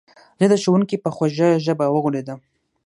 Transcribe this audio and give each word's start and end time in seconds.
زه 0.39 0.45
د 0.51 0.55
ښوونکي 0.63 0.97
په 1.03 1.09
خوږه 1.15 1.49
ژبه 1.65 1.85
وغولېدم 1.89 2.39